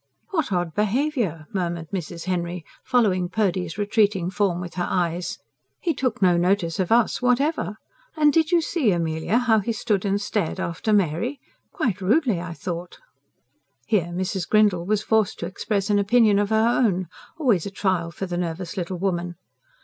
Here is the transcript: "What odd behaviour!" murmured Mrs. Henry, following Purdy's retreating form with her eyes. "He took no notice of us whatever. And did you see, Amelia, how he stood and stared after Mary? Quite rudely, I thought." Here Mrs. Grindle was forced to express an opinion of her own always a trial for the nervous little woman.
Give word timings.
"What 0.31 0.51
odd 0.51 0.73
behaviour!" 0.73 1.45
murmured 1.53 1.91
Mrs. 1.91 2.23
Henry, 2.25 2.65
following 2.83 3.29
Purdy's 3.29 3.77
retreating 3.77 4.31
form 4.31 4.59
with 4.59 4.73
her 4.73 4.87
eyes. 4.89 5.37
"He 5.79 5.93
took 5.93 6.23
no 6.23 6.37
notice 6.37 6.79
of 6.79 6.91
us 6.91 7.21
whatever. 7.21 7.77
And 8.17 8.33
did 8.33 8.51
you 8.51 8.61
see, 8.61 8.91
Amelia, 8.91 9.37
how 9.37 9.59
he 9.59 9.71
stood 9.71 10.03
and 10.03 10.19
stared 10.19 10.59
after 10.59 10.91
Mary? 10.91 11.39
Quite 11.71 12.01
rudely, 12.01 12.39
I 12.41 12.53
thought." 12.55 12.97
Here 13.85 14.07
Mrs. 14.11 14.49
Grindle 14.49 14.87
was 14.87 15.03
forced 15.03 15.37
to 15.37 15.45
express 15.45 15.91
an 15.91 15.99
opinion 15.99 16.39
of 16.39 16.49
her 16.49 16.81
own 16.83 17.07
always 17.37 17.67
a 17.67 17.69
trial 17.69 18.09
for 18.09 18.25
the 18.25 18.37
nervous 18.37 18.77
little 18.77 18.97
woman. 18.97 19.35